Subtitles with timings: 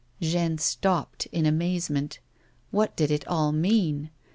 [0.19, 2.17] Jeanne stopped in amazment.
[2.71, 4.09] What did it all mean'?